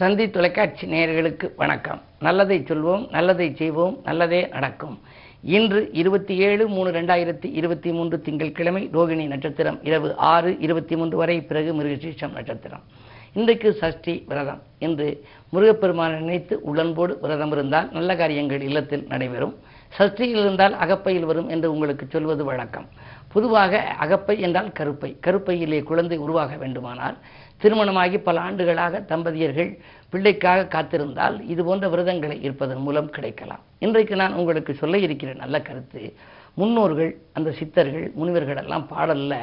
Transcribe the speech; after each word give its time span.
தந்தி 0.00 0.30
தொலைக்காட்சி 0.30 0.86
நேயர்களுக்கு 0.86 1.46
வணக்கம். 1.56 2.00
நல்லதை 2.20 2.58
சொல்வோம் 2.58 3.10
நல்லதை 3.10 3.54
செய்வோம் 3.56 4.00
நல்லதே 4.04 4.48
நடக்கும். 4.52 5.00
இன்று 5.42 5.90
இருபத்தி 5.92 6.36
ஏழு 6.36 6.68
மூணு 6.68 6.90
ரெண்டாயிரத்தி 6.90 7.48
இருபத்தி 7.52 7.92
மூன்று 7.92 8.20
திங்கட்கிழமை 8.20 8.90
ரோகிணி 8.92 9.26
நட்சத்திரம் 9.26 9.78
இரவு 9.82 10.16
ஆறு 10.16 10.56
இருபத்தி 10.60 10.96
மூன்று 10.96 11.16
வரை 11.16 11.40
பிறகு 11.40 11.72
மிருகசீஷம் 11.74 12.32
நட்சத்திரம். 12.32 12.84
இன்றைக்கு 13.32 13.72
சஷ்டி 13.72 14.24
விரதம். 14.28 14.62
இன்று 14.78 15.24
முருகப்பெருமானை 15.52 16.20
நினைத்து 16.20 16.60
உடன்போடு 16.62 17.18
விரதம் 17.22 17.52
இருந்தால் 17.52 17.88
நல்ல 17.92 18.16
காரியங்கள் 18.16 18.60
இல்லத்தில் 18.60 19.06
நடைபெறும். 19.08 19.54
சஷ்டியில் 19.98 20.40
இருந்தால் 20.44 20.72
அகப்பையில் 20.72 21.24
வரும் 21.24 21.48
என்று 21.48 21.72
உங்களுக்கு 21.72 22.06
சொல்வது 22.10 22.44
வழக்கம். 22.44 22.88
பொதுவாக 23.32 23.80
அகப்பை 23.80 24.40
என்றால் 24.40 24.72
கருப்பை. 24.78 25.16
கருப்பையிலே 25.26 25.82
குழந்தை 25.82 26.18
உருவாக 26.18 26.56
வேண்டுமானால் 26.56 27.16
திருமணமாகி 27.62 28.18
பல 28.18 28.40
ஆண்டுகளாக 28.40 29.04
தம்பதியர்கள் 29.08 29.78
பிள்ளைக்காக 30.12 30.68
காத்திருந்தால் 30.74 31.36
இது 31.48 31.64
போன்ற 31.64 31.88
விரதங்களை 31.88 32.42
இருப்பதன் 32.42 32.84
மூலம் 32.86 33.10
கிடைக்கலாம். 33.10 33.62
இன்றைக்கு 33.78 34.16
நான் 34.16 34.34
உங்களுக்கு 34.34 34.74
சொல்ல 34.74 34.98
இருக்கிற 34.98 35.32
நல்ல 35.32 35.60
கருத்து 35.60 36.14
முன்னோர்கள் 36.60 37.10
அந்த 37.38 37.50
சித்தர்கள் 37.58 38.06
முனிவர்கள் 38.18 38.60
எல்லாம் 38.62 38.86
பாடல்ல 38.92 39.34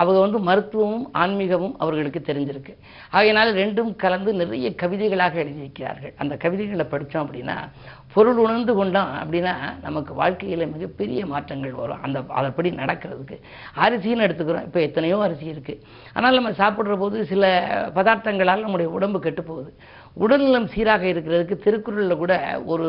அவங்க 0.00 0.18
வந்து 0.24 0.38
மருத்துவமும் 0.48 1.06
ஆன்மீகமும் 1.22 1.74
அவர்களுக்கு 1.82 2.20
தெரிஞ்சிருக்கு. 2.28 2.72
ஆகையினால் 3.16 3.50
ரெண்டும் 3.62 3.90
கலந்து 4.02 4.30
நிறைய 4.40 4.68
கவிதைகளாக 4.82 5.34
எழுதியிருக்கிறார்கள். 5.44 6.14
அந்த 6.22 6.34
கவிதைகளை 6.44 6.86
படித்தோம் 6.92 7.24
அப்படின்னா 7.24 7.56
பொருள் 8.14 8.40
உணர்ந்து 8.44 8.72
கொண்டோம் 8.78 9.10
அப்படின்னா 9.22 9.54
நமக்கு 9.86 10.12
வாழ்க்கையில் 10.20 10.64
மிகப்பெரிய 10.74 11.20
மாற்றங்கள் 11.32 11.74
வரும். 11.82 12.02
அந்த 12.06 12.18
அதன்படி 12.38 12.70
நடக்கிறதுக்கு. 12.80 13.36
அரிசின்னு 13.84 14.26
எடுத்துக்கிறோம். 14.26 14.66
இப்போ 14.68 14.80
எத்தனையோ 14.88 15.18
அரிசி 15.26 15.46
இருக்குது 15.54 15.82
ஆனால் 16.14 16.38
நம்ம 16.38 16.52
சாப்பிட்ற 16.62 16.96
போது 17.02 17.18
சில 17.32 17.44
பதார்த்தங்களால் 17.98 18.64
நம்முடைய 18.66 18.88
உடம்பு 18.98 19.20
கெட்டு 19.26 19.44
போகுது. 19.50 19.70
உடல்நலம் 20.16 20.66
சீராக 20.66 21.04
இருக்கிறதுக்கு 21.06 21.56
திருக்குறளில் 21.56 22.16
கூட 22.16 22.62
ஒரு 22.64 22.86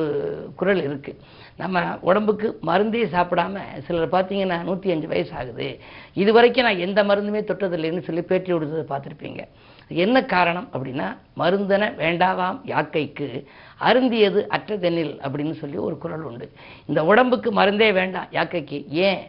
குறள் 0.55 0.81
இருக்குது 0.87 1.19
நம்ம 1.57 1.97
உடம்புக்கு 2.01 2.59
மருந்தே 2.65 3.03
சாப்பிடாம 3.15 3.59
சிலர் 3.87 4.13
பார்த்தீங்கன்னா 4.13 4.63
நூற்றி 4.63 4.91
அஞ்சு 4.91 5.07
வயசு 5.07 5.33
ஆகுது. 5.35 5.79
இது 6.13 6.33
வரைக்கும் 6.33 6.63
நான் 6.63 6.77
எந்த 6.77 7.03
மருந்துமே 7.03 7.41
தொட்டதில்லைன்னு 7.49 8.01
சொல்லி 8.01 8.21
பேட்டி 8.21 8.53
விடுறதை 8.53 8.85
பார்த்துருப்பீங்க. 8.93 9.43
என்ன 9.87 10.25
காரணம் 10.25 10.69
அப்படின்னா 10.73 11.17
மருந்தன 11.37 11.89
வேண்டாவாம் 11.97 12.59
யாக்கைக்கு 12.65 13.45
அருந்தியது 13.79 14.41
அற்றதெனில் 14.57 15.13
அப்படின்னு 15.23 15.51
சொல்லி 15.51 15.77
ஒரு 15.77 15.97
குறள் 15.97 16.21
உண்டு. 16.21 16.51
இந்த 16.85 17.03
உடம்புக்கு 17.03 17.51
மருந்தே 17.51 17.93
வேண்டாம் 17.93 18.27
யாக்கைக்கு. 18.31 18.87
ஏன்? 18.87 19.21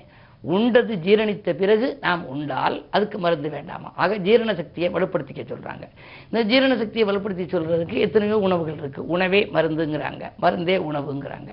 உண்டது 0.42 0.94
ஜீரணித்த 0.94 1.52
பிறகு 1.52 1.98
நாம் 2.00 2.26
உண்டால் 2.26 2.84
அதுக்கு 2.90 3.18
மருந்து 3.18 3.48
வேண்டாமா? 3.48 3.92
ஆக 3.96 4.16
ஜீரண 4.16 4.54
சக்தியை 4.54 4.92
வலுப்படுத்திக்க 4.92 5.42
சொல்கிறாங்க 5.52 5.84
இந்த 6.30 6.42
ஜீரண 6.44 6.76
சக்தியை 6.76 7.04
வலுப்படுத்தி 7.08 7.44
சொல்கிறதுக்கு 7.54 7.96
எத்தனையோ 8.06 8.38
உணவுகள் 8.38 8.74
இருக்குது 8.74 9.10
உணவே 9.14 9.50
மருந்துங்கிறாங்க. 9.54 10.24
மருந்தே 10.40 10.76
உணவுங்கிறாங்க. 10.90 11.50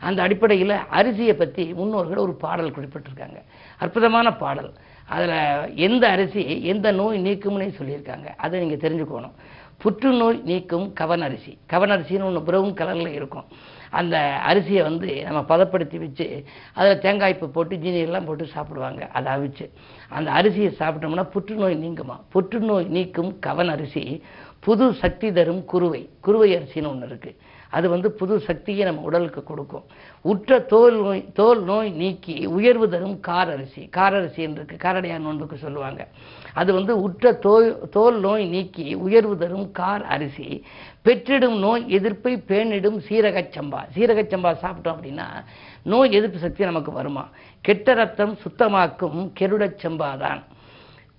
அந்த 0.00 0.22
அடிப்படையில் 0.22 0.70
அரிசியை 0.70 1.32
பற்றி 1.32 1.72
முன்னோர்கள் 1.72 2.16
ஒரு 2.16 2.34
பாடல் 2.34 2.74
குறிப்பிட்டிருக்காங்க. 2.76 3.38
அற்புதமான 3.78 4.32
பாடல். 4.32 4.72
அதில் 5.06 5.74
எந்த 5.74 6.08
அரிசி 6.08 6.62
எந்த 6.62 6.92
நோய் 6.92 7.24
நீக்கும்னே 7.24 7.68
சொல்லியிருக்காங்க. 7.78 8.28
அதை 8.36 8.60
நீங்கள் 8.60 8.84
தெரிஞ்சுக்கணும். 8.84 9.36
புற்றுநோய் 9.78 10.40
நீக்கும் 10.44 10.92
கவன் 10.92 11.22
அரிசி 11.22 11.58
கவன் 11.66 11.90
அரிசின்னு 11.90 12.22
ஒன்று 12.22 12.42
பிரவுன் 12.42 12.74
கலரில் 12.74 13.16
இருக்கும். 13.18 13.44
அந்த 13.92 14.16
அரிசியை 14.48 14.82
வந்து 14.82 15.08
நம்ம 15.24 15.40
பதப்படுத்தி 15.44 15.98
வச்சு 15.98 16.26
அதில் 16.74 17.02
தேங்காய்ப்பு 17.04 17.46
போட்டு 17.56 17.76
ஜீனியெல்லாம் 17.76 18.26
போட்டு 18.26 18.46
சாப்பிடுவாங்க. 18.54 19.02
அதை 19.12 19.28
அவிச்சு. 19.36 19.66
அந்த 20.08 20.28
அரிசியை 20.38 20.70
சாப்பிட்டோம்னா 20.80 21.24
புற்றுநோய் 21.34 21.82
நீங்குமா? 21.84 22.16
புற்றுநோய் 22.34 22.88
நீக்கும் 22.96 23.32
கவன் 23.38 23.68
அரிசி 23.68 24.04
புது 24.60 24.86
சக்தி 24.94 25.28
தரும் 25.32 25.64
குருவை 25.64 26.02
குருவை 26.20 26.50
அரிசின்னு 26.56 26.92
ஒன்று 26.92 27.08
இருக்குது 27.08 27.38
அது 27.76 27.86
வந்து 27.94 28.08
புது 28.20 28.34
சக்தியை 28.48 28.82
நம்ம 28.88 29.02
உடலுக்கு 29.08 29.42
கொடுக்கும். 29.50 29.84
உற்ற 30.32 30.58
தோல் 30.72 30.96
நோய் 31.04 31.22
தோல் 31.32 31.62
நோய் 31.70 31.90
நீக்கி 32.02 32.34
உயர்வு 32.56 32.86
தரும் 32.94 33.16
காரரிசி. 33.28 33.82
காரரிசி 33.82 33.82
கார் 33.96 34.16
அரிசி 34.18 34.46
காரடையார் 34.84 35.26
நோன்புக்கு 35.26 35.56
சொல்லுவாங்க. 35.56 36.02
அது 36.60 36.70
வந்து 36.78 36.94
உற்ற 37.02 37.32
தோல் 37.46 37.68
தோல் 37.96 38.18
நோய் 38.20 38.44
நீக்கி 38.54 38.86
உயர்வு 39.06 39.36
தரும் 39.42 39.68
கார் 39.80 40.04
அரிசி. 40.14 40.48
பெற்றிடும் 41.06 41.58
நோய் 41.58 41.84
எதிர்ப்பை 41.98 42.32
பேணிடும் 42.50 42.98
சீரகச் 43.08 43.54
சம்பா 43.56 43.80
சீரகச் 43.94 44.32
சம்பா 44.34 44.52
சாப்பிட்டோம் 44.64 44.96
அப்படின்னா 44.96 45.28
நோய் 45.92 46.16
எதிர்ப்பு 46.18 46.38
சக்தி 46.38 46.64
நமக்கு 46.64 46.92
வருமா? 46.92 47.24
கெட்ட 47.60 47.94
ரத்தம் 47.94 48.34
சுத்தமாக்கும் 48.42 49.20
கெருடச்சம்பா 49.40 50.10
தான். 50.24 50.42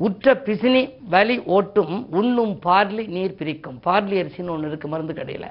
உற்ற 0.07 0.33
பிசினி 0.45 0.81
வலி 1.13 1.35
ஓட்டும் 1.55 1.95
உண்ணும் 2.19 2.53
பார்லி 2.65 3.03
நீர் 3.15 3.37
பிரிக்கும். 3.39 3.77
பார்லி 3.87 4.15
அரிசின்னு 4.21 4.53
ஒன்று 4.55 4.69
இருக்குது 4.69 4.93
மருந்து 4.93 5.13
கடையில். 5.19 5.49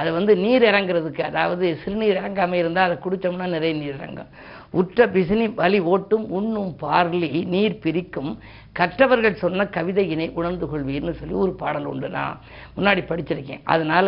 அது 0.00 0.08
வந்து 0.18 0.32
நீர் 0.44 0.64
இறங்குறதுக்கு 0.70 1.22
அதாவது 1.30 1.66
சிறுநீர் 1.82 2.20
இறங்காமல் 2.22 2.62
இருந்தால் 2.62 2.88
அதை 2.88 2.96
குடித்தோம்னா 3.04 3.48
நிறைய 3.56 3.74
நீர் 3.82 3.98
இறங்கும். 4.00 4.32
உற்ற 4.80 5.06
பிசினி 5.14 5.46
வலி 5.60 5.80
ஓட்டும் 5.92 6.26
உண்ணும் 6.38 6.72
பார்லி 6.82 7.30
நீர் 7.54 7.80
பிரிக்கும். 7.84 8.32
கற்றவர்கள் 8.78 9.40
சொன்ன 9.40 9.64
கவிதையினை 9.74 10.26
உணர்ந்து 10.38 10.66
கொள்வீர்னு 10.66 11.12
சொல்லி 11.18 11.34
ஒரு 11.44 11.52
பாடல் 11.62 11.88
உண்டு 11.90 12.08
நான் 12.08 12.38
முன்னாடி 12.76 13.02
படிச்சிருக்கேன். 13.10 13.60
அதனால 13.64 14.06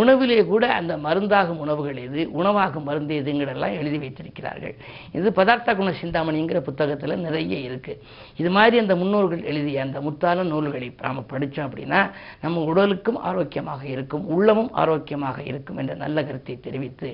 உணவிலே 0.00 0.38
கூட 0.52 0.64
அந்த 0.72 0.96
மருந்தாகும் 1.06 1.62
உணவுகள் 1.64 1.98
எது 2.04 2.24
உணவாகும் 2.40 2.86
மருந்து 2.88 3.14
எதுங்கிறெல்லாம் 3.22 3.74
எழுதி 3.80 3.98
வைத்திருக்கிறார்கள். 3.98 4.74
இது 5.12 5.30
பதார்த்த 5.30 5.74
குண 5.74 5.94
சிந்தாமணிங்கிற 6.02 6.60
புத்தகத்தில் 6.60 7.24
நிறைய 7.26 7.58
இருக்கு. 7.68 7.94
இது 8.36 8.52
மாதிரி 8.58 8.78
அந்த 8.84 8.96
முன்னோர்கள் 9.02 9.42
எழுதிய 9.42 9.82
அந்த 9.86 10.00
முத்தான 10.00 10.46
நூல்களை 10.52 10.90
நாம் 11.00 11.26
படித்தோம் 11.26 11.68
அப்படின்னா 11.68 12.02
நம்ம 12.40 12.64
உடலுக்கும் 12.70 13.20
ஆரோக்கியமாக 13.30 13.84
இருக்கும் 13.96 14.26
உள்ளமும் 14.36 14.72
ஆரோக்கியமாக 14.72 15.38
இருக்கும் 15.42 15.76
என்ற 15.76 15.94
நல்ல 15.94 16.24
கருத்தை 16.24 16.56
தெரிவித்து 16.60 17.10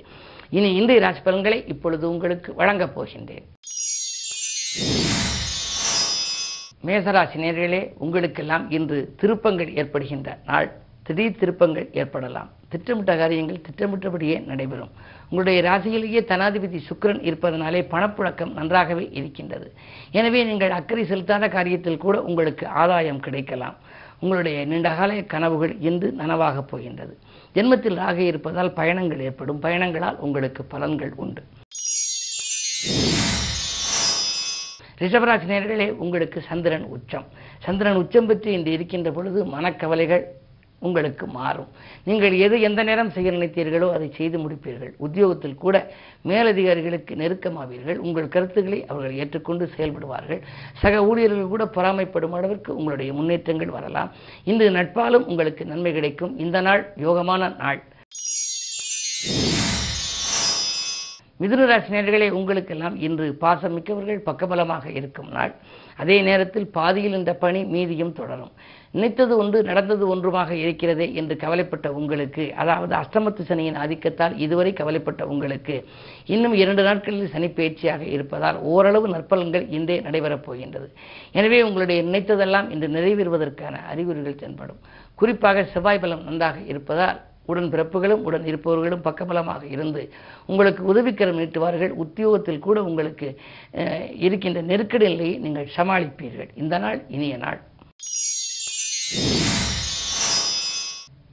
இனி 0.57 0.69
இன்றைய 0.75 1.01
ராசி 1.03 1.21
பலன்களை 1.21 1.65
இப்பொழுது 1.67 2.05
உங்களுக்கு 2.11 2.55
வழங்கப் 2.55 2.93
போகின்றேன். 2.97 3.47
மேசராசி 6.87 7.39
நேர்களே 7.45 7.81
உங்களுக்கெல்லாம் 7.99 8.71
இன்று 8.71 8.99
திருப்பங்கள் 9.21 9.71
ஏற்படுகின்ற 9.75 10.39
நாள். 10.47 10.69
திடீர் 11.03 11.39
திருப்பங்கள் 11.41 11.89
ஏற்படலாம். 11.93 12.51
திட்டமிட்ட 12.69 13.17
காரியங்கள் 13.17 13.65
திட்டமிட்டபடியே 13.67 14.37
நடைபெறும். 14.51 14.93
உங்களுடைய 15.31 15.59
ராசியிலேயே 15.71 16.23
தனாதிபதி 16.31 16.79
சுக்கிரன் 16.89 17.25
இருப்பதனாலே 17.31 17.81
பணப்புழக்கம் 17.95 18.53
நன்றாகவே 18.53 19.09
இருக்கின்றது. 19.13 19.73
எனவே 20.11 20.45
நீங்கள் 20.45 20.71
அக்கறை 20.71 21.05
செலுத்தாத 21.05 21.49
காரியத்தில் 21.57 22.03
கூட 22.07 22.23
உங்களுக்கு 22.23 22.67
ஆதாயம் 22.67 23.21
கிடைக்கலாம். 23.21 23.77
உங்களுடைய 24.25 24.65
நீண்டகால 24.65 25.23
கனவுகள் 25.23 25.75
இன்று 25.81 26.15
நனவாகப் 26.19 26.69
போகின்றது. 26.69 27.19
ஜென்மத்தில் 27.55 27.95
ராக 27.95 28.21
இருப்பதால் 28.23 28.73
பயணங்கள் 28.73 29.21
ஏற்படும். 29.21 29.61
பயணங்களால் 29.63 30.17
உங்களுக்கு 30.19 30.63
பலன்கள் 30.71 31.11
உண்டு. 31.15 31.43
ரிஷபராசி 34.99 35.47
நேர்களே 35.51 35.89
உங்களுக்கு 36.03 36.41
சந்திரன் 36.41 36.85
உச்சம். 36.85 37.27
சந்திரன் 37.59 37.97
உச்சம் 37.97 38.27
பெற்று 38.27 38.53
இன்று 38.53 38.73
இருக்கின்ற 38.73 39.11
பொழுது 39.11 39.45
மனக்கவலைகள் 39.45 40.25
உங்களுக்கு 40.89 41.27
மாறும். 41.37 41.71
நீங்கள் 42.09 42.35
எது 42.47 42.57
எந்த 42.69 42.81
நேரம் 42.89 43.13
செய்ய 43.17 43.31
நினைத்தீர்களோ 43.37 43.89
அதை 43.97 44.09
செய்து 44.19 44.39
முடிப்பீர்கள். 44.45 44.93
உத்தியோகத்தில் 45.07 45.61
கூட 45.65 45.77
மேலதிகாரிகளுக்கு 46.31 47.15
நெருக்கமாவீர்கள். 47.23 47.99
உங்கள் 48.07 48.33
கருத்துக்களை 48.35 48.81
அவர்கள் 48.91 49.19
ஏற்றுக்கொண்டு 49.23 49.67
செயல்படுவார்கள். 49.77 50.43
சக 50.83 51.05
ஊழியர்கள் 51.09 51.53
கூட 51.55 51.67
பொறாமைப்படும் 51.79 52.37
அளவிற்கு 52.39 52.77
உங்களுடைய 52.77 53.13
முன்னேற்றங்கள் 53.21 53.75
வரலாம். 53.79 54.13
இன்று 54.45 54.69
நட்பாலும் 54.79 55.27
உங்களுக்கு 55.33 55.65
நன்மை 55.73 55.93
கிடைக்கும். 55.99 56.37
இந்த 56.47 56.61
நாள் 56.69 56.85
யோகமான 57.07 57.53
நாள். 57.65 57.81
மிதுன 61.43 61.65
ராசி 61.69 62.29
உங்களுக்கெல்லாம் 62.39 62.97
இன்று 63.07 63.25
பாசம் 63.43 63.75
மிக்கவர்கள் 63.77 64.21
பக்கபலமாக 64.27 64.85
இருக்கும் 64.99 65.31
நாள். 65.37 65.53
அதே 66.03 66.17
நேரத்தில் 66.29 66.69
பாதியில் 66.77 67.17
இந்த 67.19 67.33
பணி 67.43 67.61
மீதியும் 67.73 68.15
தொடரும். 68.21 68.53
நினைத்தது 68.95 69.35
ஒன்று 69.43 69.59
நடந்தது 69.69 70.05
ஒன்றுமாக 70.15 70.51
இருக்கிறதே 70.63 71.07
என்று 71.21 71.35
கவலைப்பட்ட 71.45 71.87
உங்களுக்கு 72.01 72.45
அதாவது 72.63 72.95
அஷ்டமத்து 73.01 73.45
சனியின் 73.49 73.79
ஆதிக்கத்தால் 73.85 74.35
இதுவரை 74.45 74.73
கவலைப்பட்ட 74.81 75.23
உங்களுக்கு 75.33 75.77
இன்னும் 76.35 76.55
இரண்டு 76.63 76.83
நாட்களில் 76.89 77.33
சனி 77.35 77.49
பயிற்சியாக 77.59 78.03
இருப்பதால் 78.17 78.59
ஓரளவு 78.75 79.09
நற்பலன்கள் 79.15 79.67
இன்றே 79.79 79.97
நடைபெறப் 80.07 80.47
போகின்றது. 80.47 80.89
எனவே 81.39 81.61
உங்களுடைய 81.69 82.01
நினைத்ததெல்லாம் 82.09 82.71
இன்று 82.77 82.89
நிறைவேறுவதற்கான 82.97 83.75
அறிகுறிகள் 83.93 84.41
தென்படும். 84.43 84.81
குறிப்பாக 85.21 85.67
செவ்வாய் 85.75 86.03
பலம் 86.05 86.25
நன்றாக 86.31 86.59
இருப்பதால் 86.73 87.21
உடன் 87.51 87.71
பிறப்புகளும் 87.73 88.23
உடன் 88.29 88.47
இருப்பவர்களும் 88.51 89.05
பக்கபலமாக 89.07 89.63
இருந்து 89.75 90.03
உங்களுக்கு 90.51 90.83
உதவிக்கரம் 90.93 91.41
நீட்டுவார்கள். 91.41 91.93
உத்தியோகத்தில் 92.05 92.65
கூட 92.67 92.79
உங்களுக்கு 92.91 93.29
இருக்கின்ற 94.27 94.61
நெருக்கடி 94.73 95.07
நிலையை 95.13 95.37
நீங்கள் 95.45 95.73
சமாளிப்பீர்கள். 95.77 96.51
இந்த 96.63 96.79
நாள் 96.85 97.01
இனிய 97.17 97.37
நாள். 97.47 97.61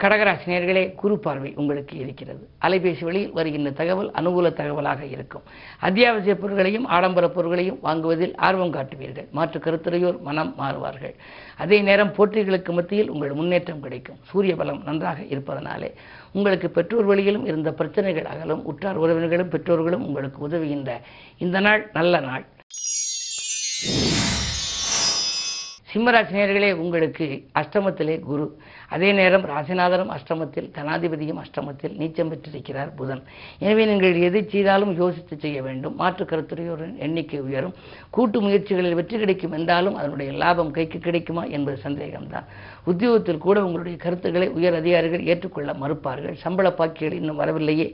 கடகராசினியர்களே 0.02 0.96
குரு 0.96 1.20
பார்வை 1.20 1.54
உங்களுக்கு 1.56 1.98
இருக்கிறது. 1.98 2.48
அலைபேசி 2.62 3.04
வழியில் 3.04 3.32
வருகின்ற 3.32 3.72
தகவல் 3.72 4.12
அனுகூல 4.12 4.50
தகவலாக 4.54 5.02
இருக்கும். 5.02 5.42
அத்தியாவசிய 5.80 6.36
பொருட்களையும் 6.36 6.86
ஆடம்பர 6.86 7.30
பொருட்களையும் 7.30 7.80
வாங்குவதில் 7.84 8.36
ஆர்வம் 8.36 8.74
காட்டுவீர்கள். 8.74 9.30
மாற்று 9.32 9.60
கருத்துறையோர் 9.60 10.22
மனம் 10.22 10.56
மாறுவார்கள். 10.60 11.14
அதே 11.58 11.82
நேரம் 11.82 12.14
போட்டிகளுக்கு 12.18 12.72
மத்தியில் 12.72 13.10
உங்கள் 13.10 13.34
முன்னேற்றம் 13.34 13.80
கிடைக்கும். 13.80 14.18
சூரிய 14.24 14.56
பலம் 14.56 14.82
நன்றாக 14.86 15.22
இருப்பதனாலே 15.22 15.92
உங்களுக்கு 16.32 16.70
பெற்றோர் 16.70 17.06
வழியிலும் 17.06 17.46
இருந்த 17.46 17.72
பிரச்சனைகள் 17.72 18.26
அகலும். 18.26 18.64
உற்றார் 18.64 19.00
உறவினர்களும் 19.00 19.50
பெற்றோர்களும் 19.50 20.06
உங்களுக்கு 20.06 20.50
உதவுகின்ற 20.50 21.00
இந்த 21.38 21.60
நாள் 21.60 21.90
நல்ல 21.94 22.20
நாள். 22.20 22.46
சிம்மராசினியர்களே 25.92 26.68
உங்களுக்கு 26.82 27.26
அஷ்டமத்திலே 27.60 28.14
குரு. 28.28 28.46
அதே 28.96 29.10
நேரம் 29.18 29.46
ராசிநாதரும் 29.52 30.12
அஷ்டமத்தில் 30.16 30.70
தனாதிபதியும் 30.78 31.40
அஷ்டமத்தில் 31.42 31.96
நீச்சம் 32.02 32.30
பெற்றிருக்கிறார் 32.32 32.92
புதன். 33.00 33.22
எனவே 33.64 33.84
நீங்கள் 33.90 34.16
எதை 34.28 34.42
செய்தாலும் 34.54 34.94
யோசித்து 35.02 35.36
செய்ய 35.44 35.58
வேண்டும். 35.68 35.96
மாற்று 36.02 36.26
கருத்துறையோரின் 36.32 36.96
எண்ணிக்கை 37.06 37.40
உயரும். 37.48 37.76
கூட்டு 38.18 38.38
முயற்சிகளில் 38.46 38.98
வெற்றி 39.00 39.18
கிடைக்கும் 39.24 39.56
என்றாலும் 39.60 39.98
அதனுடைய 40.02 40.32
லாபம் 40.44 40.72
கைக்கு 40.78 41.02
கிடைக்குமா 41.08 41.44
என்பது 41.58 41.78
சந்தேகம்தான். 41.88 42.48
உத்தியோகத்தில் 42.92 43.44
கூட 43.48 43.58
உங்களுடைய 43.68 43.98
கருத்துக்களை 44.06 44.48
உயர் 44.60 44.80
அதிகாரிகள் 44.82 45.28
ஏற்றுக்கொள்ள 45.32 45.72
மறுப்பார்கள். 45.84 46.38
சம்பள 46.46 46.70
பாக்கிகள் 46.80 47.18
இன்னும் 47.20 47.42
வரவில்லையே 47.44 47.90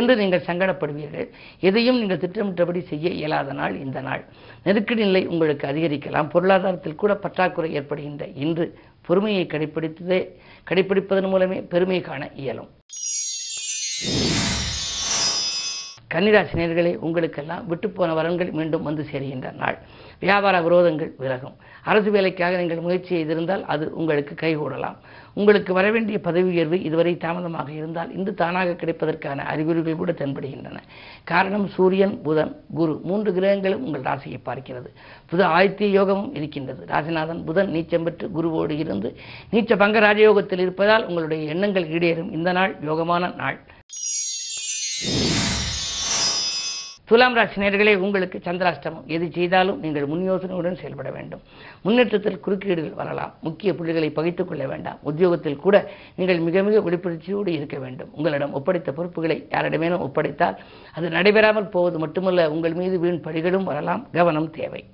என்று 0.00 0.16
நீங்கள் 0.22 0.46
சங்கடப்படுவீர்கள். 0.50 1.28
எதையும் 1.70 2.00
நீங்கள் 2.02 2.22
திட்டமிட்டபடி 2.26 2.82
செய்ய 2.90 3.06
இயலாத 3.20 3.52
நாள் 3.62 3.76
இந்த 3.86 4.00
நாள். 4.00 4.24
நெருக்கடி 4.66 5.02
நிலை 5.08 5.24
உங்களுக்கு 5.32 5.64
அதிகரிக்கலாம். 5.72 6.30
பொருளாதாரத்தில் 6.34 7.00
கூட 7.04 7.12
பற்றாக்குறை 7.36 7.70
ஏற்படுகின்ற 7.78 8.24
இன்று 8.44 8.64
பொறுமையை 9.06 9.42
கடைபிடித்ததே 9.46 10.20
கடைபிடிப்பதன் 10.68 11.28
மூலமே 11.32 11.58
பெருமை 11.72 11.98
காண 12.06 12.22
இயலும். 12.42 12.70
கன்னிராசினியர்களே 16.14 16.92
உங்களுக்கெல்லாம் 17.06 17.64
விட்டுப்போன 17.70 18.10
வரன்கள் 18.18 18.50
மீண்டும் 18.58 18.86
வந்து 18.88 19.02
சேருகின்ற 19.10 19.48
நாள். 19.62 19.76
வியாபார 20.20 20.56
விரோதங்கள் 20.66 21.12
விலகும். 21.22 21.56
அரசு 21.90 22.10
வேலைக்காக 22.16 22.56
நீங்கள் 22.60 22.84
முயற்சி 22.86 23.12
செய்திருந்தால் 23.16 23.64
அது 23.74 23.84
உங்களுக்கு 24.00 24.34
கைகூடலாம். 24.42 24.98
உங்களுக்கு 25.40 25.72
வரவேண்டிய 25.78 26.18
பதவி 26.26 26.48
உயர்வு 26.52 26.76
இதுவரை 26.88 27.12
தாமதமாக 27.24 27.70
இருந்தால் 27.72 28.12
இன்று 28.16 28.32
தானாக 28.34 28.76
கிடைப்பதற்கான 28.80 29.44
அறிகுறிகள் 29.52 29.98
கூட 30.02 30.12
தென்படுகின்றன. 30.12 30.78
காரணம் 31.24 31.66
சூரியன் 31.76 32.14
புதன் 32.26 32.52
குரு 32.74 32.94
மூன்று 33.04 33.32
கிரகங்களும் 33.32 33.84
உங்கள் 33.86 34.06
ராசியை 34.08 34.40
பார்க்கிறது. 34.48 34.90
புது 35.30 35.44
ஆதித்ய 35.44 35.90
யோகமும் 35.98 36.34
இருக்கின்றது. 36.34 36.82
ராசிநாதன் 36.94 37.44
புதன் 37.44 37.72
நீச்சம் 37.76 38.06
பெற்று 38.08 38.28
குருவோடு 38.36 38.76
இருந்து 38.84 39.10
நீச்ச 39.52 39.78
பங்க 39.84 40.00
ராஜயோகத்தில் 40.08 40.64
இருப்பதால் 40.66 41.06
உங்களுடைய 41.06 41.52
எண்ணங்கள் 41.54 41.88
ஈடேறும். 41.96 42.32
இந்த 42.32 42.52
நாள் 42.52 42.74
யோகமான 42.90 43.34
நாள். 43.34 43.58
துலாம் 47.08 47.34
ராசி 47.34 47.60
நேர்களே 47.60 47.96
உங்களுக்கு 47.96 48.38
சந்திராஷ்டமம். 48.44 49.04
எது 49.06 49.30
செய்தாலும் 49.32 49.80
நீங்கள் 49.80 50.06
முன் 50.06 50.30
யோசனையுடன் 50.30 50.78
செயல்பட 50.80 51.10
வேண்டும். 51.10 51.42
முன்னேற்றத்தில் 51.82 52.40
குறுக்கீடுகள் 52.40 52.94
வரலாம். 52.94 53.34
முக்கிய 53.40 53.74
புள்ளிகளை 53.74 54.08
பகித்துக் 54.10 54.48
கொள்ள 54.48 54.66
வேண்டாம். 54.66 54.98
உத்தியோகத்தில் 55.02 55.56
கூட 55.56 55.90
நீங்கள் 56.16 56.38
மிக 56.38 56.62
மிக 56.62 56.80
விழிப்புணர்ச்சியோடு 56.80 57.46
இருக்க 57.46 57.78
வேண்டும். 57.78 58.10
உங்களிடம் 58.12 58.54
ஒப்படைத்த 58.54 58.92
பொறுப்புகளை 58.92 59.46
யாரிடமேனும் 59.50 60.04
ஒப்படைத்தால் 60.08 60.56
அது 60.94 61.10
நடைபெறாமல் 61.10 61.68
போவது 61.68 61.98
மட்டுமல்ல 61.98 62.50
உங்கள் 62.50 62.72
மீது 62.72 62.98
வீண் 62.98 63.24
பழிகளும் 63.24 63.68
வரலாம். 63.70 64.06
கவனம் 64.12 64.50
தேவை. 64.50 64.84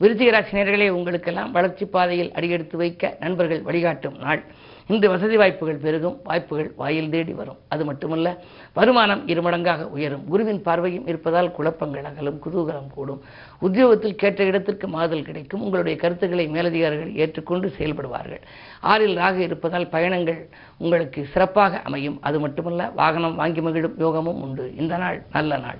விருச்சிக 0.00 0.44
நேர்களே 0.52 0.88
உங்களுக்கெல்லாம் 0.88 1.52
வளர்ச்சி 1.52 1.84
பாதையில் 1.84 2.32
அடியெடுத்து 2.32 2.76
வைக்க 2.76 3.16
நண்பர்கள் 3.20 3.62
வழிகாட்டும் 3.62 4.18
நாள். 4.18 4.44
இந்த 4.88 5.08
வசதி 5.08 5.36
வாய்ப்புகள் 5.36 5.76
பெருகும் 5.76 6.20
வாய்ப்புகள் 6.24 6.72
வாயில் 6.76 7.10
தேடி 7.10 7.32
வரும். 7.32 7.58
அது 7.68 7.84
மட்டுமல்ல 7.84 8.28
வருமானம் 8.72 9.28
இருமடங்காக 9.28 9.82
உயரும். 9.96 10.24
குருவின் 10.28 10.62
பார்வையும் 10.62 11.06
இருப்பதால் 11.06 11.50
குழப்பங்கள் 11.52 12.04
அகலும் 12.04 12.40
குதூகலம் 12.44 12.88
கூடும். 12.94 13.20
உத்தியோகத்தில் 13.60 14.14
கேட்ட 14.14 14.44
இடத்திற்கு 14.44 14.88
மாறுதல் 14.88 15.22
கிடைக்கும். 15.22 15.62
உங்களுடைய 15.62 15.98
கருத்துக்களை 15.98 16.46
மேலதிகாரிகள் 16.48 17.14
ஏற்றுக்கொண்டு 17.14 17.72
செயல்படுவார்கள். 17.78 18.42
ஆறில் 18.80 19.16
ராக 19.16 19.38
இருப்பதால் 19.38 19.88
பயணங்கள் 19.88 20.48
உங்களுக்கு 20.78 21.26
சிறப்பாக 21.32 21.80
அமையும். 21.80 22.18
அது 22.20 22.40
மட்டுமல்ல 22.40 22.90
வாகனம் 22.94 23.34
வாங்கி 23.34 23.60
மகிழும் 23.60 23.98
யோகமும் 23.98 24.42
உண்டு. 24.42 24.72
இந்த 24.76 24.96
நாள் 24.96 25.22
நல்ல 25.32 25.58
நாள். 25.58 25.78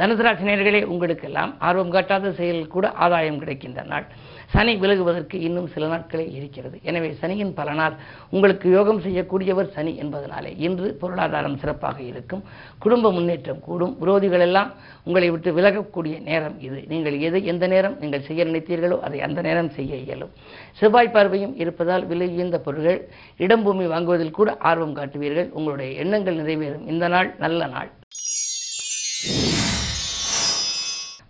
தனுசராசினியர்களே 0.00 0.80
உங்களுக்கெல்லாம் 0.92 1.50
ஆர்வம் 1.68 1.90
காட்டாத 1.94 2.30
செயலில் 2.36 2.70
கூட 2.74 2.86
ஆதாயம் 3.04 3.40
கிடைக்கின்ற 3.40 3.80
நாள். 3.90 4.06
சனி 4.52 4.72
விலகுவதற்கு 4.82 5.36
இன்னும் 5.46 5.68
சில 5.74 5.84
நாட்களே 5.92 6.24
இருக்கிறது. 6.38 6.76
எனவே 6.88 7.10
சனியின் 7.20 7.52
பலனால் 7.58 7.94
உங்களுக்கு 8.34 8.66
யோகம் 8.76 9.02
செய்யக்கூடியவர் 9.06 9.70
சனி 9.76 9.92
என்பதனாலே 10.02 10.50
இன்று 10.66 10.88
பொருளாதாரம் 11.02 11.58
சிறப்பாக 11.62 11.98
இருக்கும். 12.10 12.42
குடும்ப 12.84 13.12
முன்னேற்றம் 13.16 13.62
கூடும். 13.68 13.94
விரோதிகள் 14.02 14.44
எல்லாம் 14.48 14.70
உங்களை 15.04 15.30
விட்டு 15.30 15.52
விலகக்கூடிய 15.58 16.16
நேரம் 16.30 16.56
இது. 16.66 16.80
நீங்கள் 16.92 17.16
எது 17.28 17.40
எந்த 17.52 17.66
நேரம் 17.74 17.96
நீங்கள் 18.02 18.26
செய்ய 18.28 18.44
நினைத்தீர்களோ 18.50 18.98
அதை 19.08 19.20
அந்த 19.28 19.40
நேரம் 19.48 19.72
செய்ய 19.78 20.02
இயலும். 20.04 20.34
செவ்வாய் 20.80 21.14
பார்வையும் 21.16 21.56
இருப்பதால் 21.64 22.06
விலை 22.12 22.28
உயர்ந்த 22.36 22.60
பொருட்கள் 22.68 23.00
இடம் 23.46 23.64
பூமி 23.66 23.86
வாங்குவதில் 23.94 24.38
கூட 24.40 24.56
ஆர்வம் 24.70 24.96
காட்டுவீர்கள். 25.00 25.50
உங்களுடைய 25.58 25.90
எண்ணங்கள் 26.04 26.40
நிறைவேறும். 26.42 26.86
இந்த 26.94 27.08
நாள் 27.16 27.30
நல்ல 27.46 27.66
நாள். 27.66 27.90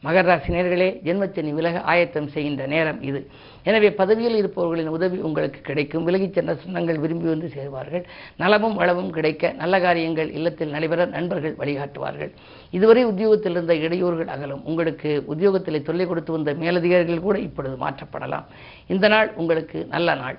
மகர 0.04 0.22
ராசினியர்களே 0.28 0.86
ஜென்மச்சனி 1.06 1.50
விலக 1.56 1.80
ஆயத்தம் 1.80 2.28
செய்கின்ற 2.34 2.66
நேரம் 2.72 3.02
இது. 3.08 3.20
எனவே 3.68 3.88
பதவியில் 4.00 4.36
இருப்பவர்களின் 4.40 4.90
உதவி 4.96 5.18
உங்களுக்கு 5.18 5.60
கிடைக்கும். 5.60 6.06
விலகிச் 6.08 6.36
சென்ற 6.36 6.52
சொந்தங்கள் 6.62 6.98
விரும்பி 7.04 7.26
வந்து 7.32 7.48
சேருவார்கள். 7.56 8.04
நலமும் 8.36 8.74
வளமும் 8.74 9.12
கிடைக்க 9.16 9.52
நல்ல 9.52 9.80
காரியங்கள் 9.80 10.30
இல்லத்தில் 10.38 10.74
நடைபெற 10.74 11.06
நண்பர்கள் 11.06 11.54
வழிகாட்டுவார்கள். 11.60 12.32
இதுவரை 12.70 13.04
உத்தியோகத்தில் 13.04 13.52
இருந்த 13.52 13.74
இடையூறுகள் 13.74 14.32
அகலும். 14.36 14.64
உங்களுக்கு 14.64 15.22
உத்தியோகத்தில் 15.26 15.86
தொல்லை 15.88 16.06
கொடுத்து 16.06 16.32
வந்த 16.32 16.54
மேலதிகாரிகள் 16.54 17.26
கூட 17.28 17.38
இப்பொழுது 17.38 17.76
மாற்றப்படலாம். 17.86 18.48
இந்த 18.86 19.08
நாள் 19.08 19.30
உங்களுக்கு 19.34 19.86
நல்ல 19.94 20.14
நாள். 20.14 20.38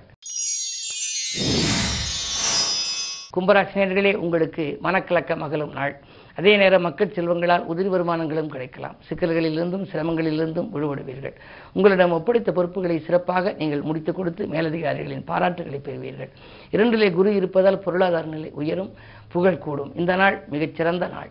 கும்பராசினியர்களே 3.36 4.16
உங்களுக்கு 4.16 4.80
மனக்கலக்கம் 4.84 5.46
அகலும் 5.46 5.72
நாள். 5.72 5.94
அதே 6.36 6.58
நேரம் 6.58 6.82
மக்கள் 6.82 7.12
செல்வங்களால் 7.12 7.66
உதிரி 7.68 7.88
வருமானங்களும் 7.88 8.48
கிடைக்கலாம். 8.48 8.96
சிக்கல்களிலிருந்தும் 9.10 9.86
சிரமங்களிலிருந்தும் 9.92 10.70
விடுபடுவீர்கள். 10.74 11.34
உங்களிடம் 11.74 12.12
ஒப்படைத்த 12.12 12.52
பொறுப்புகளை 12.52 13.00
சிறப்பாக 13.00 13.56
நீங்கள் 13.58 13.82
முடித்துக் 13.82 14.16
கொடுத்து 14.16 14.46
மேலதிகாரிகளின் 14.46 15.24
பாராட்டுகளை 15.28 15.80
பெறுவீர்கள். 15.80 16.30
இரண்டிலே 16.72 17.12
குரு 17.12 17.36
இருப்பதால் 17.36 17.80
பொருளாதார 17.80 18.26
நிலை 18.26 18.52
உயரும் 18.54 18.94
புகழ் 19.32 19.58
கூடும். 19.58 19.96
இந்த 19.96 20.16
நாள் 20.16 20.44
மிகச்சிறந்த 20.50 21.08
நாள். 21.08 21.30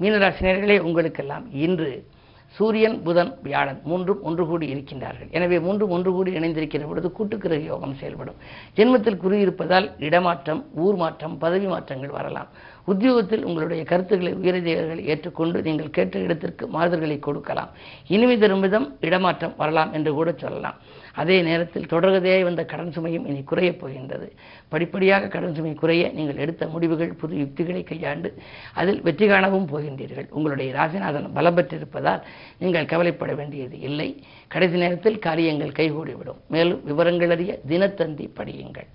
மீனராசினியர்களே 0.00 0.78
உங்களுக்கெல்லாம் 0.78 1.52
இன்று 1.52 2.06
சூரியன் 2.56 2.96
புதன் 3.02 3.30
வியாழன் 3.42 3.78
மூன்றும் 3.84 4.22
ஒன்று 4.22 4.44
கூடி 4.46 4.66
இருக்கின்றார்கள். 4.74 5.30
எனவே 5.30 5.58
மூன்றும் 5.58 5.92
ஒன்று 5.96 6.10
கூடி 6.12 6.30
இணைந்திருக்கிற 6.38 6.86
பொழுது 6.86 7.08
கூட்டுக்கிரக 7.18 7.62
யோகம் 7.64 7.94
செயல்படும். 7.94 8.38
ஜென்மத்தில் 8.76 9.16
குறி 9.16 9.38
இருப்பதால் 9.38 9.86
இடமாற்றம் 9.98 10.60
ஊர் 10.74 10.96
மாற்றம் 10.96 11.38
பதவி 11.38 11.66
மாற்றங்கள் 11.66 12.16
வரலாம். 12.18 12.50
உத்தியோகத்தில் 12.84 13.44
உங்களுடைய 13.44 13.84
கருத்துக்களை 13.84 14.32
உயரதிகாரிகள் 14.34 15.02
ஏற்றுக்கொண்டு 15.04 15.62
நீங்கள் 15.62 15.90
கேட்ட 15.90 16.18
இடத்திற்கு 16.18 16.66
மாறுதல்களை 16.66 17.18
கொடுக்கலாம். 17.18 17.70
இனிமை 18.06 18.38
தரும் 18.38 18.60
விதம் 18.60 18.96
இடமாற்றம் 19.00 19.54
வரலாம் 19.56 19.92
என்று 19.92 20.12
கூட 20.12 20.32
சொல்லலாம். 20.32 20.78
அதே 21.14 21.42
நேரத்தில் 21.42 21.86
தொடர்கதையாய் 21.86 22.42
வந்த 22.42 22.64
கடன் 22.64 22.92
சுமையும் 22.96 23.26
இனி 23.26 23.42
குறையப் 23.42 23.80
போகின்றது. 23.80 24.32
படிப்படியாக 24.68 25.28
கடன் 25.28 25.54
சுமை 25.54 25.74
குறைய 25.74 26.10
நீங்கள் 26.14 26.36
எடுத்த 26.36 26.66
முடிவுகள் 26.66 27.12
புது 27.12 27.36
யுக்திகளை 27.36 27.82
கையாண்டு 27.84 28.30
அதில் 28.74 29.02
வெற்றி 29.02 29.28
காணவும் 29.28 29.68
போகின்றீர்கள். 29.68 30.28
உங்களுடைய 30.30 30.74
ராசிநாதன் 30.74 31.32
பலம் 31.34 31.56
பெற்றிருப்பதால் 31.56 32.22
நீங்கள் 32.58 32.84
கவலைப்பட 32.84 33.34
வேண்டியது 33.34 33.78
இல்லை. 33.80 34.22
கடைசி 34.48 34.76
நேரத்தில் 34.76 35.18
காரியங்கள் 35.18 35.76
கைகூடிவிடும். 35.78 36.42
மேலும் 36.48 36.84
விவரங்கள் 36.84 37.30
அறிய 37.30 37.58
தினத்தந்தி 37.68 38.28
படியுங்கள். 38.40 38.90